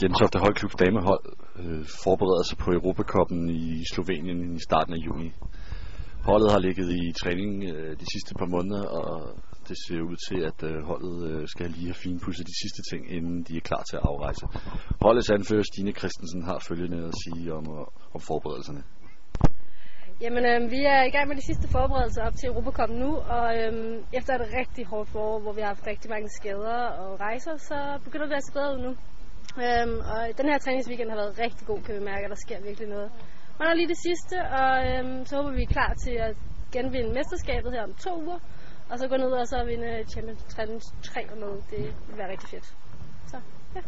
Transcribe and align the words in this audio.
Gentofte 0.00 0.38
Holdklubs 0.38 0.74
damehold 0.74 1.24
øh, 1.62 1.84
forbereder 2.04 2.44
sig 2.48 2.58
på 2.58 2.70
Europacupen 2.78 3.50
i 3.50 3.84
Slovenien 3.92 4.56
i 4.56 4.62
starten 4.68 4.92
af 4.94 5.00
juni. 5.06 5.28
Holdet 6.28 6.48
har 6.54 6.60
ligget 6.66 6.88
i 7.02 7.02
træning 7.22 7.52
øh, 7.72 7.90
de 8.00 8.06
sidste 8.14 8.32
par 8.38 8.48
måneder, 8.54 8.84
og 9.00 9.10
det 9.68 9.76
ser 9.84 10.00
ud 10.10 10.16
til, 10.28 10.38
at 10.50 10.58
øh, 10.70 10.76
holdet 10.90 11.18
øh, 11.30 11.48
skal 11.48 11.66
lige 11.76 11.88
have 11.92 12.02
finpudset 12.06 12.46
de 12.52 12.56
sidste 12.62 12.80
ting, 12.90 13.02
inden 13.16 13.36
de 13.48 13.56
er 13.56 13.64
klar 13.70 13.82
til 13.88 13.96
at 14.00 14.04
afrejse. 14.10 14.44
Holdets 15.04 15.30
anfører 15.30 15.66
Stine 15.72 15.92
Christensen 16.00 16.42
har 16.50 16.58
følgende 16.68 16.98
at 17.10 17.14
sige 17.24 17.54
om, 17.58 17.64
øh, 17.76 18.14
om 18.14 18.20
forberedelserne. 18.30 18.82
Jamen, 20.24 20.44
øh, 20.50 20.70
vi 20.74 20.80
er 20.94 21.02
i 21.10 21.12
gang 21.16 21.26
med 21.28 21.36
de 21.40 21.46
sidste 21.50 21.66
forberedelser 21.76 22.22
op 22.28 22.36
til 22.36 22.46
Europacupen 22.50 22.96
nu, 23.04 23.10
og 23.36 23.46
øh, 23.60 23.72
efter 24.18 24.32
et 24.34 24.46
rigtig 24.60 24.84
hårdt 24.92 25.08
forår, 25.14 25.38
hvor 25.44 25.52
vi 25.56 25.60
har 25.60 25.72
haft 25.74 25.86
rigtig 25.92 26.08
mange 26.14 26.28
skader 26.38 26.80
og 27.02 27.20
rejser, 27.20 27.54
så 27.68 27.78
begynder 28.04 28.26
det 28.26 28.36
at 28.40 28.46
se 28.46 28.52
bedre 28.52 28.74
ud 28.76 28.82
nu. 28.88 28.94
Øhm, 29.64 29.98
og 30.12 30.20
den 30.38 30.46
her 30.50 30.58
træningsweekend 30.58 31.10
har 31.10 31.16
været 31.16 31.38
rigtig 31.38 31.66
god, 31.66 31.80
kan 31.82 31.94
vi 31.94 32.00
mærke, 32.04 32.24
at 32.24 32.30
der 32.30 32.40
sker 32.46 32.60
virkelig 32.68 32.88
noget. 32.88 33.10
Man 33.58 33.68
er 33.68 33.74
lige 33.74 33.88
det 33.88 34.00
sidste, 34.08 34.36
og 34.60 34.70
øhm, 34.88 35.26
så 35.26 35.36
håber 35.36 35.50
vi 35.50 35.62
er 35.62 35.74
klar 35.76 35.92
til 36.04 36.14
at 36.26 36.36
genvinde 36.72 37.14
mesterskabet 37.18 37.72
her 37.72 37.82
om 37.82 37.94
to 37.94 38.12
uger. 38.24 38.38
Og 38.90 38.98
så 38.98 39.08
gå 39.08 39.16
ned 39.16 39.32
og 39.42 39.46
så 39.48 39.64
vinde 39.64 40.04
Champions 40.12 40.44
Challenge 40.54 40.84
3 41.02 41.30
og 41.32 41.38
noget. 41.38 41.64
Det 41.70 41.84
vil 42.08 42.18
være 42.18 42.30
rigtig 42.30 42.48
fedt. 42.48 42.66
Så, 43.30 43.36
ja. 43.76 43.80